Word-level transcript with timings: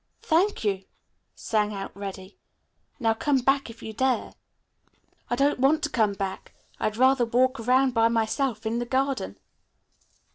"Thank 0.23 0.63
you," 0.63 0.85
sang 1.35 1.75
out 1.75 1.95
Reddy. 1.95 2.39
"Now 2.99 3.13
come 3.13 3.37
back 3.37 3.69
if 3.69 3.83
you 3.83 3.93
dare." 3.93 4.33
"I 5.29 5.35
don't 5.35 5.59
want 5.59 5.83
to 5.83 5.91
come 5.91 6.13
back. 6.13 6.55
I'd 6.79 6.97
rather 6.97 7.23
walk 7.25 7.59
around 7.59 7.93
by 7.93 8.07
myself 8.07 8.65
in 8.65 8.79
the 8.79 8.85
garden." 8.87 9.37